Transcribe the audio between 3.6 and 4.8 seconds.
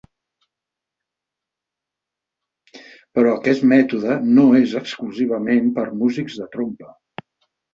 mètode no és